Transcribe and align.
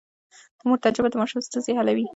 د 0.57 0.59
مور 0.67 0.79
تجربه 0.85 1.09
د 1.11 1.15
ماشوم 1.21 1.39
ستونزې 1.47 1.71
حلوي. 1.79 2.05